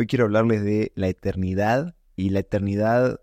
[0.00, 3.20] Hoy quiero hablarles de la eternidad y la eternidad,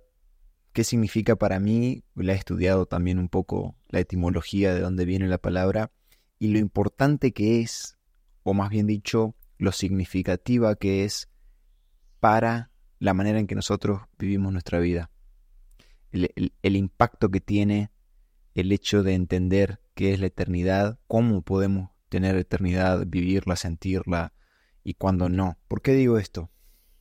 [0.74, 2.04] qué significa para mí.
[2.14, 5.92] La he estudiado también un poco la etimología de dónde viene la palabra
[6.38, 7.98] y lo importante que es,
[8.44, 11.30] o más bien dicho, lo significativa que es
[12.20, 12.70] para
[13.00, 15.10] la manera en que nosotros vivimos nuestra vida.
[16.12, 17.90] El, impacto que tiene
[18.54, 24.34] el hecho de entender qué es la eternidad, cómo podemos tener eternidad, vivirla, sentirla
[24.84, 25.58] y cuándo no.
[25.68, 26.52] ¿Por qué digo esto?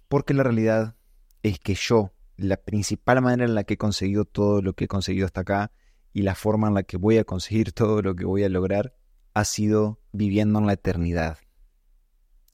[0.09, 0.97] Porque la realidad
[1.43, 4.89] es que yo, la principal manera en la que he conseguido todo lo que he
[4.89, 5.73] conseguido hasta acá
[6.13, 8.95] y la forma en la que voy a conseguir todo lo que voy a lograr
[9.35, 11.39] ha sido viviendo en la eternidad.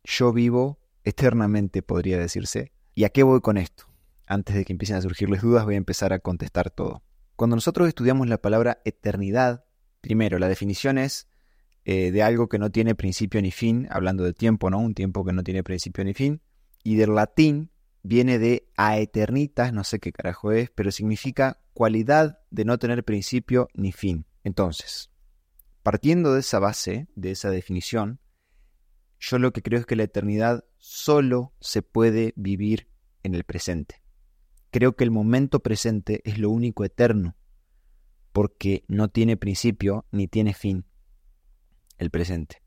[0.05, 2.73] Yo vivo eternamente, podría decirse.
[2.95, 3.85] ¿Y a qué voy con esto?
[4.27, 7.03] Antes de que empiecen a surgirles dudas, voy a empezar a contestar todo.
[7.37, 9.65] Cuando nosotros estudiamos la palabra eternidad,
[10.01, 11.29] primero, la definición es
[11.85, 14.79] eh, de algo que no tiene principio ni fin, hablando de tiempo, ¿no?
[14.79, 16.41] Un tiempo que no tiene principio ni fin
[16.83, 17.71] y del latín
[18.03, 23.69] viene de aeternitas, no sé qué carajo es, pero significa cualidad de no tener principio
[23.75, 24.27] ni fin.
[24.45, 25.11] Entonces,
[25.83, 28.21] partiendo de esa base, de esa definición,
[29.21, 32.89] yo lo que creo es que la eternidad solo se puede vivir
[33.23, 34.03] en el presente.
[34.71, 37.37] Creo que el momento presente es lo único eterno,
[38.33, 40.87] porque no tiene principio ni tiene fin
[41.99, 42.62] el presente.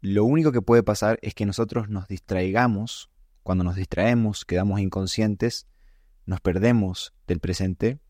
[0.00, 3.10] Lo único que puede pasar es que nosotros nos distraigamos,
[3.42, 5.66] cuando nos distraemos, quedamos inconscientes,
[6.24, 8.00] nos perdemos del presente,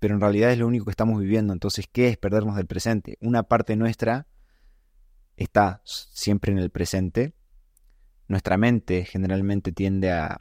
[0.00, 1.52] pero en realidad es lo único que estamos viviendo.
[1.52, 3.16] Entonces, ¿qué es perdernos del presente?
[3.20, 4.26] Una parte nuestra
[5.36, 7.34] está siempre en el presente.
[8.26, 10.38] Nuestra mente generalmente tiende a,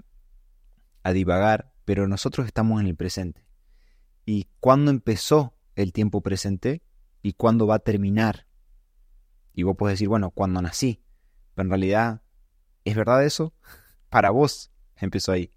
[1.04, 3.46] a divagar, pero nosotros estamos en el presente.
[4.26, 6.82] ¿Y cuándo empezó el tiempo presente?
[7.22, 8.48] ¿Y cuándo va a terminar
[9.54, 11.04] y vos podés decir, bueno, cuando nací.
[11.54, 12.22] Pero en realidad,
[12.84, 13.54] ¿es verdad eso?
[14.09, 15.52] Para vos empezó ahí.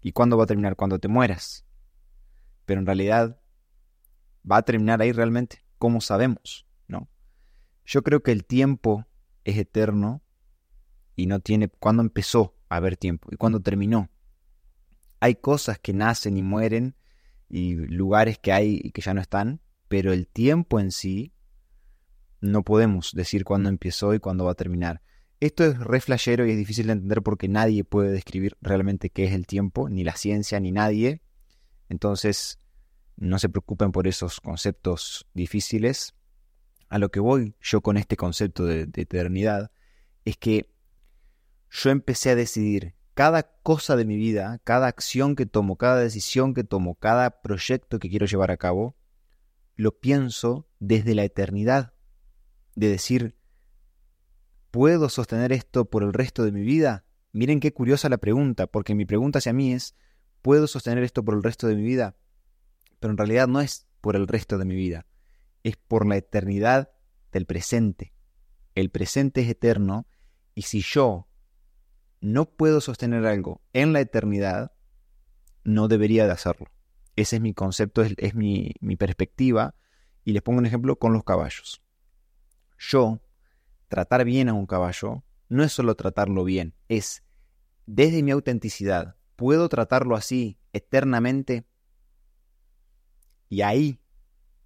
[0.00, 0.76] ¿Y cuándo va a terminar?
[0.76, 1.64] Cuando te mueras.
[2.64, 3.40] Pero en realidad,
[4.50, 5.64] ¿va a terminar ahí realmente?
[5.78, 6.66] ¿Cómo sabemos?
[6.88, 7.08] ¿No?
[7.84, 9.06] Yo creo que el tiempo
[9.44, 10.22] es eterno
[11.14, 14.10] y no tiene cuándo empezó a haber tiempo y cuándo terminó.
[15.20, 16.96] Hay cosas que nacen y mueren
[17.48, 21.32] y lugares que hay y que ya no están, pero el tiempo en sí
[22.46, 25.02] no podemos decir cuándo empezó y cuándo va a terminar.
[25.38, 29.32] Esto es re y es difícil de entender porque nadie puede describir realmente qué es
[29.32, 31.20] el tiempo, ni la ciencia, ni nadie.
[31.90, 32.58] Entonces,
[33.16, 36.14] no se preocupen por esos conceptos difíciles.
[36.88, 39.70] A lo que voy yo con este concepto de, de eternidad
[40.24, 40.72] es que
[41.70, 46.54] yo empecé a decidir cada cosa de mi vida, cada acción que tomo, cada decisión
[46.54, 48.96] que tomo, cada proyecto que quiero llevar a cabo,
[49.74, 51.95] lo pienso desde la eternidad
[52.76, 53.34] de decir,
[54.70, 57.04] ¿puedo sostener esto por el resto de mi vida?
[57.32, 59.96] Miren qué curiosa la pregunta, porque mi pregunta hacia mí es,
[60.42, 62.16] ¿puedo sostener esto por el resto de mi vida?
[63.00, 65.06] Pero en realidad no es por el resto de mi vida,
[65.64, 66.92] es por la eternidad
[67.32, 68.12] del presente.
[68.74, 70.06] El presente es eterno
[70.54, 71.28] y si yo
[72.20, 74.72] no puedo sostener algo en la eternidad,
[75.64, 76.66] no debería de hacerlo.
[77.16, 79.74] Ese es mi concepto, es, mi, mi perspectiva.
[80.24, 81.85] Y les pongo un ejemplo con los caballos
[82.78, 83.20] yo,
[83.88, 87.22] tratar bien a un caballo, no es solo tratarlo bien, es
[87.86, 91.66] desde mi autenticidad, ¿puedo tratarlo así eternamente?
[93.48, 94.00] Y ahí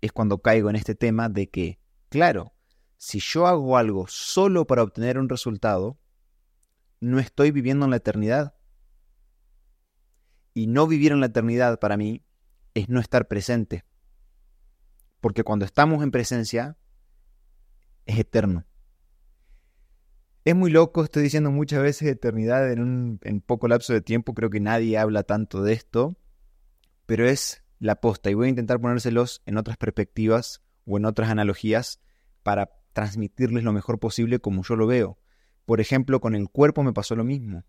[0.00, 1.78] es cuando caigo en este tema de que,
[2.08, 2.54] claro,
[2.96, 5.98] si yo hago algo solo para obtener un resultado,
[7.00, 8.54] no estoy viviendo en la eternidad.
[10.52, 12.24] Y no vivir en la eternidad para mí
[12.74, 13.84] es no estar presente.
[15.20, 16.76] Porque cuando estamos en presencia,
[18.10, 18.64] es eterno.
[20.44, 24.50] Es muy loco, estoy diciendo muchas veces eternidad en un poco lapso de tiempo, creo
[24.50, 26.16] que nadie habla tanto de esto,
[27.06, 31.30] pero es la posta y voy a intentar ponérselos en otras perspectivas o en otras
[31.30, 32.00] analogías
[32.42, 35.18] para transmitirles lo mejor posible como yo lo veo.
[35.66, 37.64] Por ejemplo, con el cuerpo me pasó lo mismo.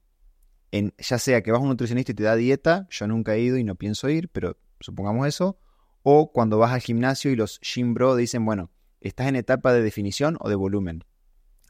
[0.71, 3.41] En, ya sea que vas a un nutricionista y te da dieta, yo nunca he
[3.41, 5.59] ido y no pienso ir, pero supongamos eso,
[6.03, 8.71] o cuando vas al gimnasio y los gym bro dicen, bueno,
[9.01, 11.03] ¿Estás en etapa de definición o de volumen?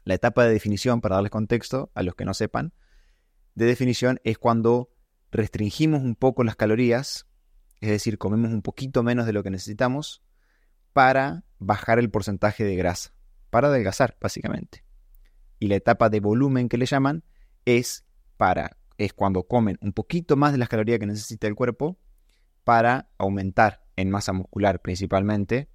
[0.04, 2.74] La etapa de definición, para darles contexto a los que no sepan,
[3.54, 4.90] de definición es cuando
[5.30, 7.26] restringimos un poco las calorías,
[7.80, 10.22] es decir, comemos un poquito menos de lo que necesitamos
[10.92, 13.14] para bajar el porcentaje de grasa,
[13.48, 14.84] para adelgazar básicamente.
[15.58, 17.24] Y la etapa de volumen que le llaman
[17.64, 18.04] es
[18.36, 21.98] para es cuando comen un poquito más de las calorías que necesita el cuerpo
[22.62, 25.71] para aumentar en masa muscular principalmente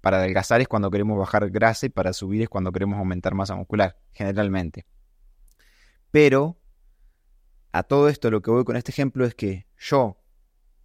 [0.00, 3.54] para adelgazar es cuando queremos bajar grasa y para subir es cuando queremos aumentar masa
[3.56, 4.86] muscular, generalmente.
[6.10, 6.58] Pero
[7.72, 10.18] a todo esto lo que voy con este ejemplo es que yo,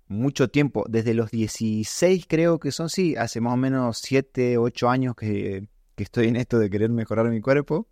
[0.08, 4.90] mucho tiempo, desde los 16 creo que son, sí, hace más o menos 7, 8
[4.90, 7.88] años que, estoy en esto de querer mejorar mi cuerpo.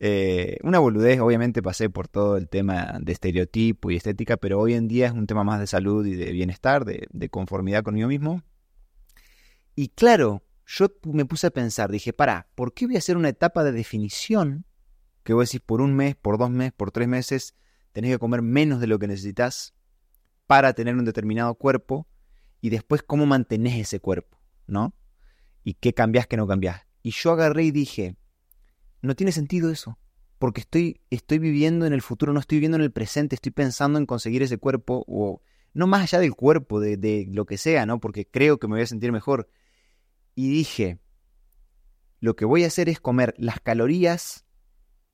[0.00, 4.74] Eh, una boludez, obviamente pasé por todo el tema de estereotipo y estética, pero hoy
[4.74, 8.08] en día es un tema más de salud y de bienestar, de, de conformidad conmigo
[8.08, 8.42] mismo.
[9.80, 13.28] Y claro, yo me puse a pensar, dije, para, ¿por qué voy a hacer una
[13.28, 14.66] etapa de definición?
[15.22, 17.54] Que voy a decir, por un mes, por dos meses, por tres meses,
[17.92, 19.74] tenés que comer menos de lo que necesitas
[20.48, 22.08] para tener un determinado cuerpo
[22.60, 24.96] y después cómo mantenés ese cuerpo, ¿no?
[25.62, 26.82] Y qué cambiás, qué no cambiás.
[27.04, 28.16] Y yo agarré y dije,
[29.00, 29.96] no tiene sentido eso,
[30.40, 34.00] porque estoy, estoy viviendo en el futuro, no estoy viviendo en el presente, estoy pensando
[34.00, 35.40] en conseguir ese cuerpo, o
[35.72, 38.00] no más allá del cuerpo, de, de lo que sea, ¿no?
[38.00, 39.48] Porque creo que me voy a sentir mejor.
[40.38, 41.00] Y dije,
[42.20, 44.46] lo que voy a hacer es comer las calorías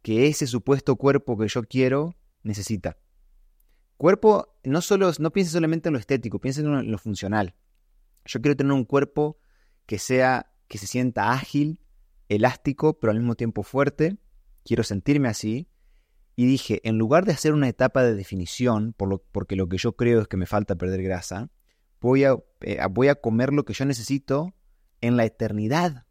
[0.02, 2.98] que ese supuesto cuerpo que yo quiero necesita.
[3.96, 7.54] Cuerpo, no solo, no piense solamente en lo estético, piense en lo funcional.
[8.26, 9.38] Yo quiero tener un cuerpo
[9.86, 11.80] que sea, que se sienta ágil,
[12.28, 14.18] elástico, pero al mismo tiempo fuerte.
[14.62, 15.70] Quiero sentirme así.
[16.36, 19.78] Y dije, en lugar de hacer una etapa de definición, por lo, porque lo que
[19.78, 21.50] yo creo es que me falta perder grasa,
[21.98, 24.54] voy a, eh, voy a comer lo que yo necesito
[25.06, 26.06] en la eternidad.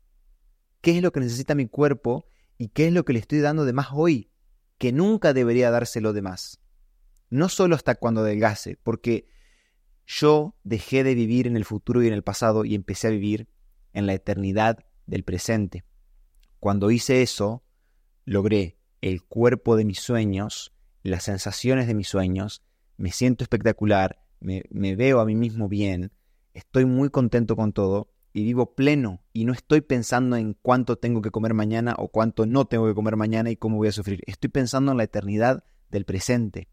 [0.81, 3.65] ¿Qué es lo que necesita mi cuerpo y qué es lo que le estoy dando
[3.65, 4.29] de más hoy?
[4.77, 6.59] Que nunca debería dárselo de más.
[7.29, 9.27] No solo hasta cuando adelgase, porque
[10.05, 13.47] yo dejé de vivir en el futuro y en el pasado y empecé a vivir
[13.93, 15.83] en la eternidad del presente.
[16.59, 17.63] Cuando hice eso,
[18.25, 22.63] logré el cuerpo de mis sueños, las sensaciones de mis sueños,
[22.97, 24.63] me siento espectacular, me,
[24.95, 26.11] veo a mí mismo bien,
[26.53, 31.21] estoy muy contento con todo y vivo pleno y no estoy pensando en cuánto tengo
[31.21, 34.21] que comer mañana o cuánto no tengo que comer mañana y cómo voy a sufrir.
[34.25, 36.67] Estoy pensando en la eternidad del presente.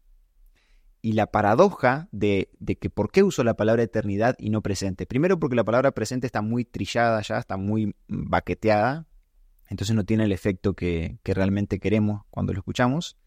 [1.03, 5.07] Y la paradoja de, de, que por qué uso la palabra eternidad y no presente.
[5.07, 9.07] Primero porque la palabra presente está muy trillada ya, está muy baqueteada,
[9.71, 13.17] entonces no tiene el efecto que, realmente queremos cuando lo escuchamos.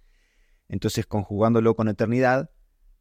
[0.68, 2.50] Entonces, conjugándolo con eternidad,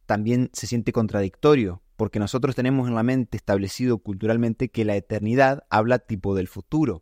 [0.05, 5.63] también se siente contradictorio, porque nosotros tenemos en la mente establecido culturalmente que la eternidad
[5.69, 7.01] habla tipo del futuro.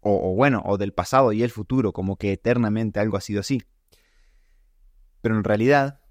[0.00, 3.40] O, o, bueno, o del pasado y el futuro, como que eternamente algo ha sido
[3.40, 3.62] así.
[5.22, 6.02] Pero en realidad,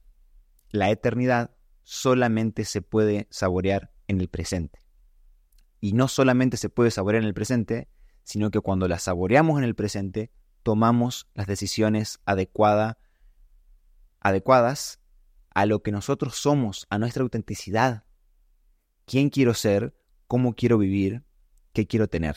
[0.71, 4.79] la eternidad solamente se puede saborear en el presente.
[5.79, 7.89] Y no solamente se puede saborear en el presente,
[8.23, 10.31] sino que cuando la saboreamos en el presente,
[10.63, 12.97] tomamos las decisiones adecuadas
[15.55, 18.03] a lo que nosotros somos, a nuestra autenticidad.
[19.05, 19.95] ¿Quién quiero ser?
[20.27, 21.23] ¿Cómo quiero vivir?
[21.73, 22.35] ¿Qué quiero tener?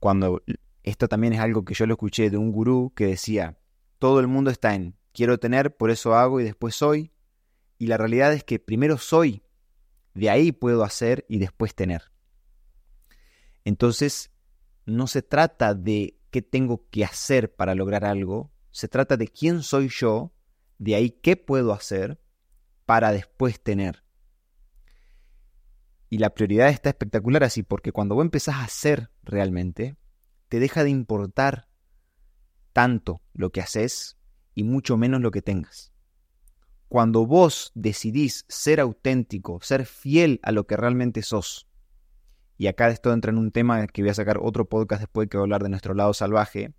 [0.00, 0.42] Cuando
[0.82, 3.58] esto también es algo que yo lo escuché de un gurú que decía,
[3.98, 7.12] todo el mundo está en quiero tener, por eso hago y después soy.
[7.78, 9.42] Y la realidad es que primero soy,
[10.14, 12.10] de ahí puedo hacer y después tener.
[13.64, 14.32] Entonces,
[14.84, 19.62] no se trata de qué tengo que hacer para lograr algo, se trata de quién
[19.62, 20.33] soy yo,
[20.78, 22.20] de ahí qué puedo hacer
[22.86, 24.04] para después tener.
[26.10, 29.96] Y la prioridad está espectacular así, porque cuando vos empezás a hacer realmente,
[30.48, 31.68] te deja de importar
[32.72, 34.16] tanto lo que haces
[34.54, 35.92] y mucho menos lo que tengas.
[36.88, 41.66] Cuando vos decidís ser auténtico, ser fiel a lo que realmente sos,
[42.56, 45.36] y acá esto entra en un tema que voy a sacar otro podcast después que
[45.36, 46.72] voy a hablar de nuestro lado salvaje.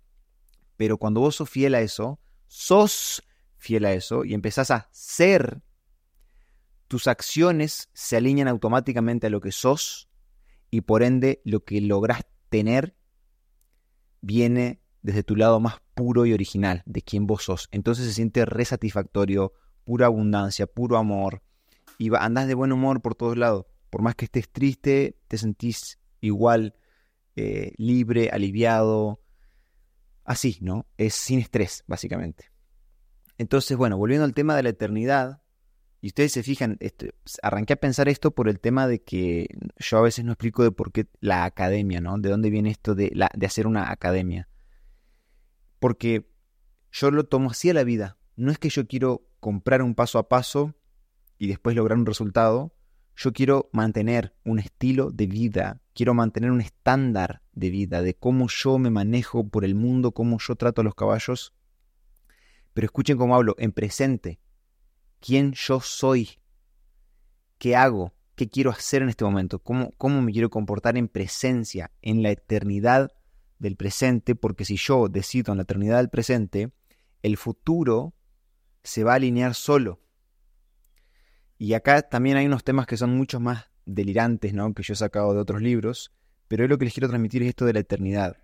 [0.76, 3.22] Pero cuando vos sos fiel a eso, sos
[3.66, 5.60] fiel a eso y empezás a ser,
[6.88, 10.08] tus acciones se alinean automáticamente a lo que sos
[10.70, 12.96] y por ende lo que lográs tener
[14.20, 17.68] viene desde tu lado más puro y original, de quien vos sos.
[17.72, 19.52] Entonces se siente resatisfactorio,
[19.84, 21.42] pura abundancia, puro amor
[21.98, 25.98] y andás de buen humor por todos lados por más que estés triste, te sentís
[26.20, 26.74] igual
[27.34, 29.20] eh, libre, aliviado,
[30.24, 30.86] así, ¿no?
[30.96, 32.50] Es sin estrés, básicamente.
[33.38, 35.42] Entonces, bueno, volviendo al tema de la eternidad,
[36.00, 39.98] y ustedes se fijan, este, arranqué a pensar esto por el tema de que yo
[39.98, 42.18] a veces no explico de por qué la academia, ¿no?
[42.18, 44.48] De dónde viene esto de, la, de hacer una academia.
[45.80, 46.30] Porque
[46.92, 48.18] yo lo tomo así a la vida.
[48.36, 50.74] No es que yo quiero comprar un paso a paso
[51.38, 52.74] y después lograr un resultado,
[53.16, 58.48] yo quiero mantener un estilo de vida, quiero mantener un estándar de vida, de cómo
[58.48, 61.54] yo me manejo por el mundo, cómo yo trato a los caballos.
[62.76, 64.38] Pero escuchen cómo hablo, en presente.
[65.18, 66.28] ¿Quién yo soy?
[67.56, 68.12] ¿Qué hago?
[68.34, 69.60] ¿Qué quiero hacer en este momento?
[69.60, 73.12] ¿Cómo, cómo me quiero comportar en presencia, en la eternidad
[73.58, 74.34] del presente?
[74.34, 76.70] Porque si yo decido en la eternidad del presente,
[77.22, 78.14] el futuro
[78.82, 80.02] se va a alinear solo.
[81.56, 84.74] Y acá también hay unos temas que son mucho más delirantes, ¿no?
[84.74, 86.12] Que yo he sacado de otros libros,
[86.46, 88.36] pero hoy lo que les quiero transmitir es esto de la eternidad.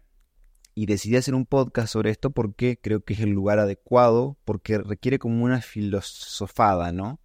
[0.74, 4.78] Y decidí hacer un podcast sobre esto porque creo que es el lugar adecuado, porque
[4.78, 7.20] requiere como una filosofada, ¿no?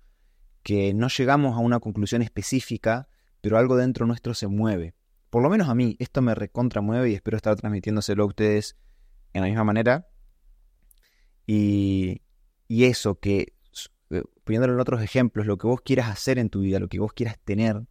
[0.64, 3.08] Que no llegamos a una conclusión específica,
[3.40, 4.96] pero algo dentro nuestro se mueve.
[5.30, 8.78] Por lo menos a mí, esto me recontramueve y espero estar transmitiéndoselo a ustedes
[9.34, 10.08] en la misma manera.
[11.46, 12.22] Y,
[12.68, 13.54] y eso, que
[14.10, 17.00] eh, poniéndolo en otros ejemplos, lo que vos quieras hacer en tu vida, lo que
[17.00, 17.84] vos quieras tener,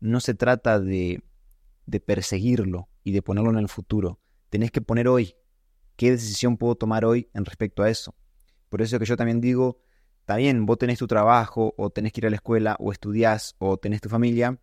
[0.00, 1.22] no se trata de,
[1.86, 4.20] de perseguirlo y de ponerlo en el futuro.
[4.56, 5.36] Tenés que poner hoy
[5.96, 8.14] qué decisión puedo tomar hoy en respecto a eso.
[8.70, 9.82] Por eso que yo también digo,
[10.20, 13.54] está bien, vos tenés tu trabajo, o tenés que ir a la escuela, o estudiás,
[13.58, 14.58] o tenés tu familia,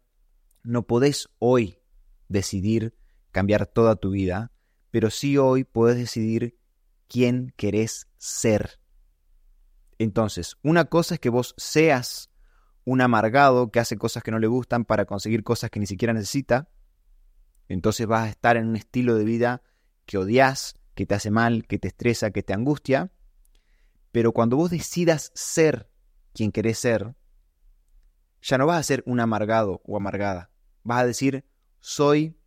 [0.63, 1.77] no podés hoy
[2.27, 2.97] decidir
[3.29, 4.51] cambiar toda tu vida,
[4.89, 6.57] pero sí hoy podés decidir
[7.07, 8.79] quién querés ser.
[9.99, 12.31] Entonces, una cosa es que vos seas
[12.83, 16.13] un amargado que hace cosas que no le gustan para conseguir cosas que ni siquiera
[16.13, 16.67] necesita.
[17.67, 19.61] Entonces vas a estar en un estilo de vida
[20.05, 23.11] que odias, que te hace mal, que te estresa, que te angustia.
[24.11, 25.89] Pero cuando vos decidas ser
[26.33, 27.15] quien querés ser,
[28.41, 30.49] ya no vas a ser un amargado o amargada.
[30.83, 31.45] Vas a decir,
[31.79, 32.37] soy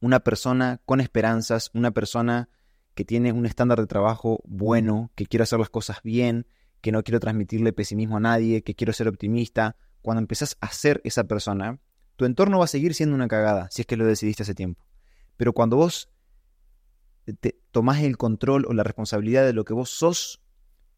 [0.00, 2.48] una persona con esperanzas, una persona
[2.94, 6.46] que tiene un estándar de trabajo bueno, que quiere hacer las cosas bien,
[6.80, 9.76] que no quiero transmitirle pesimismo a nadie, que quiero ser optimista.
[10.02, 11.80] Cuando empezás a ser esa persona,
[12.16, 14.86] tu entorno va a seguir siendo una cagada, si es que lo decidiste hace tiempo.
[15.36, 16.10] Pero cuando vos
[17.32, 20.42] te tomás el control o la responsabilidad de lo que vos sos,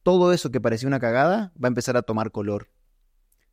[0.02, 2.68] todo eso que parecía una cagada va a empezar a tomar color.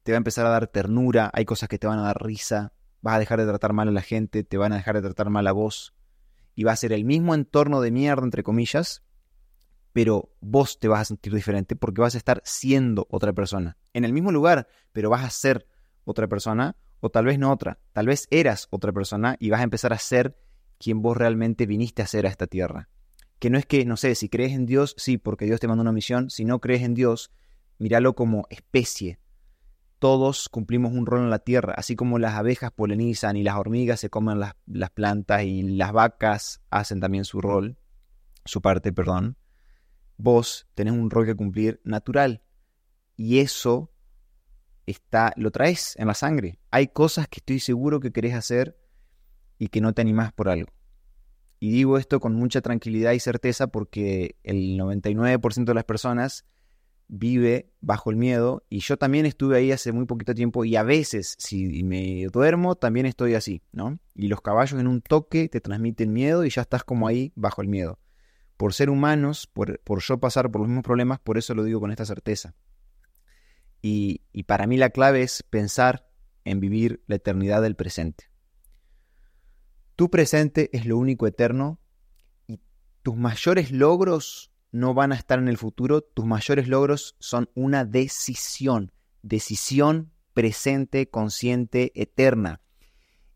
[0.04, 2.74] Te va a empezar a dar ternura, hay cosas que te van a dar risa,
[3.02, 5.30] vas a dejar de tratar mal a la gente, te van a dejar de tratar
[5.30, 5.94] mal a vos.
[6.56, 9.04] Y va a ser el mismo entorno de mierda, entre comillas,
[9.94, 13.78] pero vos te vas a sentir diferente porque vas a estar siendo otra persona.
[13.94, 15.68] En el mismo lugar, pero vas a ser
[16.04, 17.80] otra persona o tal vez no otra.
[17.94, 20.38] Tal vez eras otra persona y vas a empezar a ser
[20.84, 22.90] quien vos realmente viniste a ser a esta tierra.
[23.40, 25.82] Que no es que, no sé, si crees en Dios, sí, porque Dios te mandó
[25.82, 26.30] una misión.
[26.30, 27.32] Si no crees en Dios,
[27.78, 29.20] míralo como especie.
[30.00, 34.02] Todos cumplimos un rol en la tierra, así como las abejas polinizan y las hormigas
[34.02, 37.78] se comen las, las plantas y las vacas hacen también su rol,
[38.44, 39.38] su parte, perdón
[40.18, 42.44] vos tenés un rol que cumplir natural.
[43.16, 43.92] Y eso
[44.86, 46.60] está, lo traes en la sangre.
[46.72, 48.80] Hay cosas que estoy seguro que querés hacer
[49.64, 50.70] y que no te animás por algo.
[51.60, 56.46] Y digo esto con mucha tranquilidad y certeza porque el 99% de las personas
[57.08, 60.84] vive bajo el miedo y yo también estuve ahí hace muy poquito tiempo y a
[60.84, 63.98] veces si me duermo también estoy así, ¿no?
[64.16, 67.62] Y los caballos en un toque te transmiten miedo y ya estás como ahí bajo
[67.62, 67.98] el miedo
[68.58, 71.92] por ser humanos, por, yo pasar por los mismos problemas, por eso lo digo con
[71.92, 72.54] esta certeza.
[73.82, 76.10] Y, y para mí la clave es pensar
[76.44, 78.33] en vivir la eternidad del presente.
[79.96, 81.80] Tu presente es lo único eterno
[82.48, 82.60] y
[83.02, 87.86] tus mayores logros no van a estar en el futuro, tus mayores logros son una
[87.86, 92.62] decisión, decisión presente, consciente, eterna.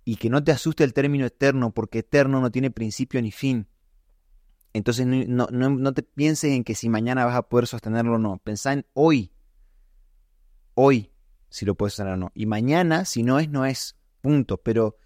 [0.03, 3.67] Y que no te asuste el término eterno, porque eterno no tiene principio ni fin.
[4.73, 8.37] Entonces no, te pienses en que si mañana vas a poder sostenerlo o no.
[8.37, 9.31] Pensá en hoy.
[10.75, 11.11] Hoy
[11.49, 12.31] si lo puedes sostener o no.
[12.35, 13.97] Y mañana, si no es, no es.
[14.21, 14.57] Punto.
[14.57, 14.97] Pero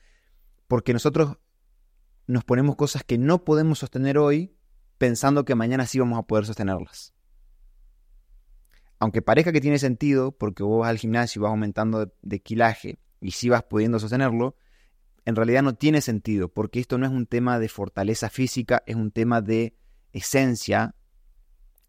[0.67, 1.37] porque nosotros
[2.31, 4.55] nos ponemos cosas que no podemos sostener hoy
[4.97, 7.13] pensando que mañana sí vamos a poder sostenerlas.
[8.99, 12.99] Aunque parezca que tiene sentido, porque vos vas al gimnasio y vas aumentando de, kilaje
[13.19, 14.55] y sí vas pudiendo sostenerlo,
[15.25, 18.95] en realidad no tiene sentido, porque esto no es un tema de fortaleza física, es
[18.95, 19.75] un tema de
[20.13, 20.95] esencia,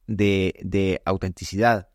[0.07, 1.89] de, de autenticidad.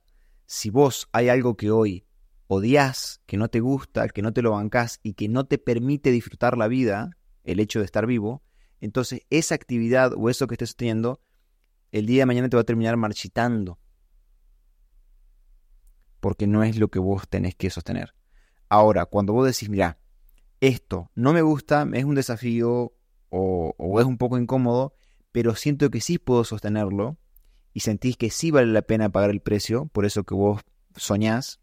[0.45, 2.05] Si vos hay algo que hoy
[2.47, 6.11] odias, que no te gusta, que no te lo bancás y que no te permite
[6.11, 7.16] disfrutar la vida,
[7.47, 8.43] el hecho de estar vivo,
[8.79, 11.21] entonces esa actividad o eso que estés teniendo,
[11.91, 13.79] el día de mañana te va a terminar marchitando.
[16.19, 18.13] Porque no es lo que vos tenés que sostener.
[18.69, 19.97] Ahora, cuando vos decís, mira,
[20.59, 22.93] esto no me gusta, es un desafío
[23.29, 24.93] o, es un poco incómodo,
[25.31, 27.17] pero siento que sí puedo sostenerlo
[27.73, 30.61] y sentís que sí vale la pena pagar el precio, por eso que vos
[30.95, 31.59] soñás,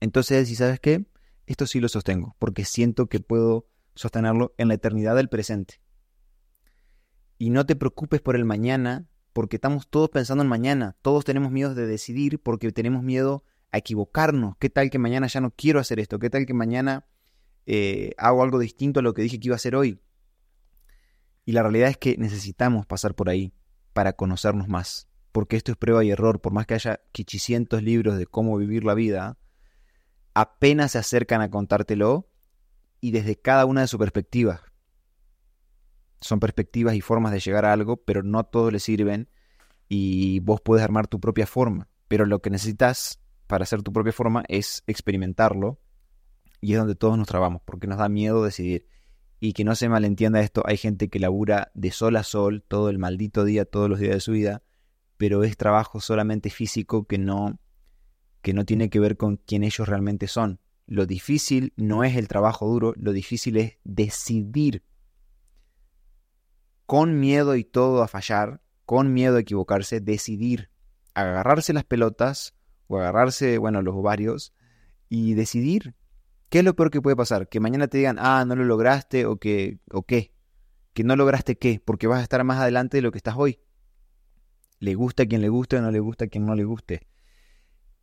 [0.00, 1.04] entonces si sabes qué,
[1.46, 3.66] esto sí lo sostengo, porque siento que puedo
[3.98, 5.80] sostenerlo en la eternidad del presente.
[7.36, 11.52] Y no te preocupes por el mañana, porque estamos todos pensando en mañana, todos tenemos
[11.52, 14.56] miedo de decidir porque tenemos miedo a equivocarnos.
[14.58, 16.18] ¿Qué tal que mañana ya no quiero hacer esto?
[16.18, 17.06] ¿Qué tal que mañana
[17.70, 20.00] eh, hago algo distinto a lo que dije que iba a hacer hoy.
[21.44, 23.52] Y la realidad es que necesitamos pasar por ahí
[23.92, 25.06] para conocernos más.
[25.32, 28.82] porque esto es prueba y error, por más que haya quichicientos libros de cómo vivir
[28.82, 29.38] la vida,
[30.32, 32.27] apenas se acercan a contártelo
[33.00, 34.60] y desde cada una de sus perspectivas.
[36.20, 39.28] Son perspectivas y formas de llegar a algo, pero no todos le sirven
[39.88, 41.88] y vos puedes armar tu propia forma.
[42.08, 45.78] Pero lo que necesitas para hacer tu propia forma es experimentarlo
[46.60, 48.86] y es donde todos nos trabamos, porque nos da miedo decidir.
[49.40, 52.90] Y que no se malentienda esto, hay gente que labura de sol a sol todo
[52.90, 54.62] el maldito día, todos los días de su vida,
[55.16, 57.60] pero es trabajo solamente físico que no,
[58.42, 60.60] que no tiene que ver con quién ellos realmente son.
[60.88, 64.82] Lo difícil no es el trabajo duro, lo difícil es decidir
[66.86, 70.70] con miedo y todo a fallar, con miedo a equivocarse, decidir
[71.12, 72.54] agarrarse las pelotas
[72.86, 74.54] o agarrarse, bueno, los ovarios
[75.10, 75.94] y decidir.
[76.48, 77.50] ¿Qué es lo peor que puede pasar?
[77.50, 80.32] Que mañana te digan, ah, no lo lograste o que, o qué.
[80.94, 83.60] Que no lograste qué, porque vas a estar más adelante de lo que estás hoy.
[84.78, 87.06] Le gusta a quien le guste o no le gusta a quien no le guste.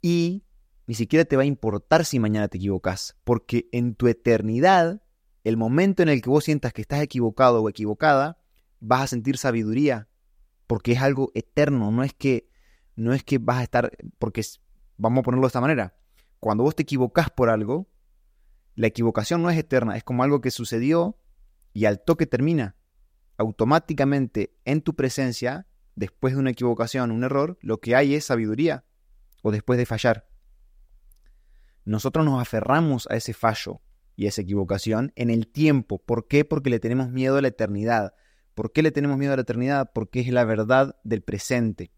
[0.03, 0.44] Y
[0.87, 5.01] ni siquiera te va a importar si mañana te equivocas, porque en tu eternidad,
[5.43, 8.39] el momento en el que vos sientas que estás equivocado o equivocada,
[8.79, 10.09] vas a sentir sabiduría,
[10.67, 12.49] porque es algo eterno, no es que
[12.95, 14.41] no es que vas a estar porque
[14.97, 15.97] vamos a ponerlo de esta manera.
[16.39, 17.89] Cuando vos te equivocas por algo,
[18.75, 21.17] la equivocación no es eterna, es como algo que sucedió
[21.73, 22.75] y al toque termina.
[23.37, 28.85] Automáticamente en tu presencia, después de una equivocación, un error, lo que hay es sabiduría
[29.41, 30.27] o después de fallar.
[31.85, 33.81] Nosotros nos aferramos a ese fallo
[34.15, 35.99] y a esa equivocación en el tiempo.
[35.99, 36.43] ¿Por qué?
[36.43, 38.13] Porque le tenemos miedo a la eternidad.
[38.53, 39.91] ¿Por qué le tenemos miedo a la eternidad?
[39.93, 41.91] Porque es la verdad del presente.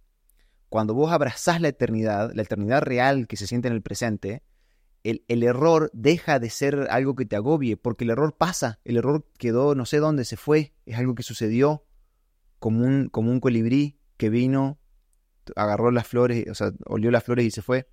[0.70, 4.44] Cuando vos abrazás la eternidad, la eternidad real que se siente en el presente,
[5.03, 8.98] el, el, error deja de ser algo que te agobie, porque el error pasa, el
[8.98, 11.86] error quedó no sé dónde, se fue, es algo que sucedió
[12.60, 14.79] como un, como un colibrí que vino,
[15.56, 17.88] agarró las flores, o sea, olió las flores y se fue.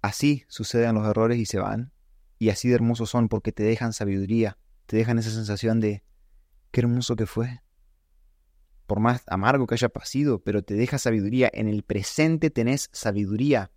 [0.00, 1.92] Así suceden los errores y se van,
[2.38, 6.04] y así de hermosos son porque te dejan sabiduría, te dejan esa sensación de
[6.70, 7.60] qué hermoso que fue,
[8.88, 11.50] por más amargo que haya pasado, pero te deja sabiduría.
[11.52, 13.70] En el presente tenés sabiduría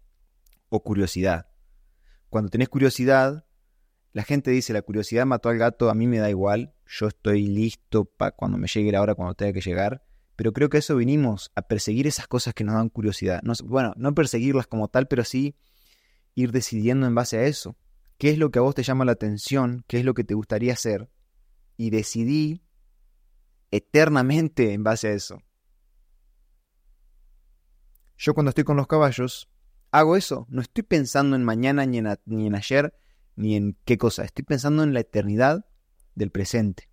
[0.69, 1.49] o curiosidad.
[2.29, 3.45] Cuando tenés curiosidad,
[4.13, 7.47] la gente dice, la curiosidad mató al gato, a mí me da igual, yo estoy
[7.47, 10.01] listo para cuando me llegue la hora, cuando tenga que llegar.
[10.37, 13.41] Pero creo que eso vinimos, a perseguir esas cosas que nos dan curiosidad.
[13.43, 15.57] No, bueno, no perseguirlas como tal, pero sí
[16.35, 17.77] ir decidiendo en base a eso.
[18.17, 19.83] ¿Qué es lo que a vos te llama la atención?
[19.87, 21.09] ¿Qué es lo que te gustaría hacer?
[21.77, 22.61] Y decidí
[23.71, 25.41] eternamente en base a eso.
[28.17, 29.49] Yo cuando estoy con los caballos,
[29.89, 30.45] hago eso.
[30.49, 32.93] No estoy pensando en mañana, ni en, ayer,
[33.35, 34.23] ni en qué cosa.
[34.23, 35.65] Estoy pensando en la eternidad
[36.13, 36.89] del presente.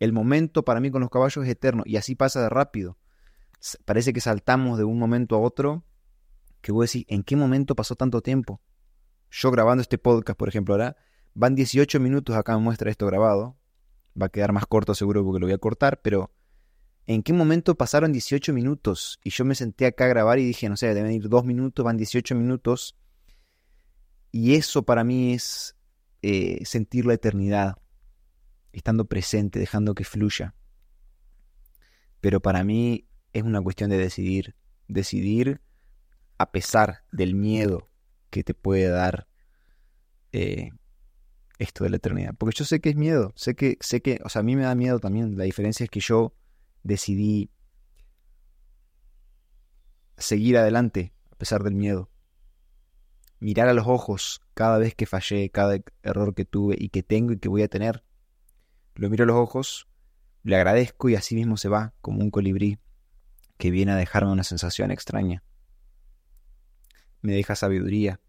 [0.00, 2.98] El momento para mí con los caballos es eterno y así pasa de rápido.
[3.84, 5.84] Parece que saltamos de un momento a otro
[6.60, 8.60] que voy a decir, ¿en qué momento pasó tanto tiempo?
[9.34, 10.96] Yo grabando este podcast, por ejemplo, ahora
[11.34, 13.56] van 18 minutos acá me muestra esto grabado
[14.20, 16.30] va a quedar más corto seguro porque lo voy a cortar, pero
[17.06, 19.18] ¿en qué momento pasaron 18 minutos?
[19.24, 21.82] Y yo me senté acá a grabar y dije, no sé, deben ir dos minutos,
[21.84, 22.96] van 18 minutos.
[24.30, 25.76] Y eso para mí es
[26.22, 27.78] eh, sentir la eternidad,
[28.72, 30.54] estando presente, dejando que fluya.
[32.20, 34.54] Pero para mí es una cuestión de decidir,
[34.88, 35.62] decidir
[36.38, 37.91] a pesar del miedo
[38.32, 39.28] que te puede dar
[40.32, 40.70] eh,
[41.58, 42.34] esto de la eternidad.
[42.36, 44.62] Porque yo sé que es miedo, sé que, sé que, o sea, a mí me
[44.62, 45.36] da miedo también.
[45.36, 46.34] La diferencia es que yo
[46.82, 47.50] decidí
[50.16, 52.10] seguir adelante a pesar del miedo.
[53.38, 57.32] Mirar a los ojos cada vez que fallé, cada error que tuve y que tengo
[57.32, 58.02] y que voy a tener.
[58.94, 59.88] Lo miro a los ojos,
[60.42, 62.78] le agradezco y así mismo se va como un colibrí
[63.58, 65.44] que viene a dejarme una sensación extraña.
[67.22, 68.20] Me deja sabiduría.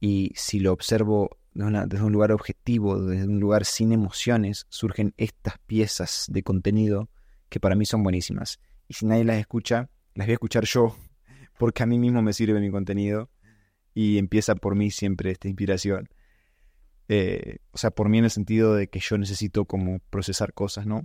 [0.00, 5.58] Y si lo observo desde un lugar objetivo, desde un lugar sin emociones, surgen estas
[5.66, 7.08] piezas de contenido
[7.48, 8.60] que para mí son buenísimas.
[8.88, 10.94] Y si nadie las escucha, las voy a escuchar yo,
[11.58, 13.30] porque a mí mismo me sirve mi contenido
[13.94, 16.08] y empieza por mí siempre esta inspiración.
[17.08, 20.86] Eh, o sea, por mí en el sentido de que yo necesito como procesar cosas,
[20.86, 21.04] ¿no?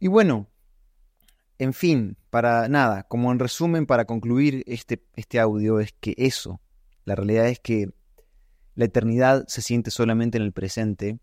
[0.00, 0.48] Y bueno,
[1.58, 6.60] en fin, para nada, como en resumen, para concluir este, este audio, es que eso,
[7.04, 7.90] la realidad es que
[8.74, 11.18] la eternidad se siente solamente en el presente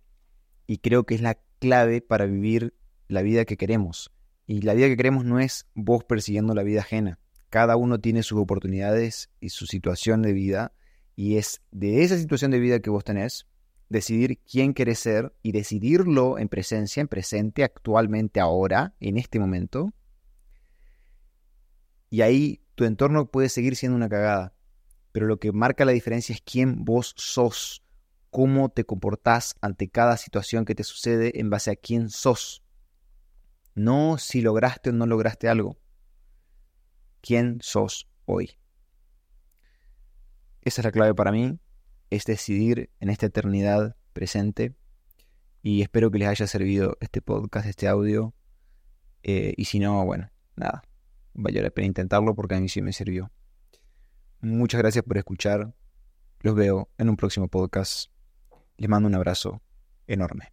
[0.67, 2.73] y creo que es la clave para vivir
[3.07, 4.11] la vida que queremos.
[4.47, 7.19] Y la vida que queremos no es vos persiguiendo la vida ajena.
[7.49, 10.73] Cada uno tiene sus oportunidades y su situación de vida
[11.15, 13.47] y es de esa situación de vida que vos tenés
[13.91, 19.93] decidir quién querés ser y decidirlo en presencia, en presente, actualmente, ahora, en este momento.
[22.11, 24.53] Y ahí tu entorno puede seguir siendo una cagada,
[25.13, 27.83] pero lo que marca la diferencia es quién vos sos,
[28.29, 32.63] cómo te comportás ante cada situación que te sucede en base a quién sos.
[33.75, 35.79] No si lograste o no lograste algo.
[37.21, 38.57] ¿Quién sos hoy?
[40.63, 41.59] Esa es la clave para mí,
[42.09, 44.75] es decidir en esta eternidad presente.
[45.63, 48.33] Y espero que les haya servido este podcast, este audio.
[49.23, 50.83] Eh, y si no, bueno, nada,
[51.35, 53.31] a la pena intentarlo porque a mí sí me sirvió.
[54.41, 55.73] Muchas gracias por escuchar.
[56.41, 58.11] Los veo en un próximo podcast.
[58.77, 59.61] Les mando un abrazo
[60.07, 60.51] enorme.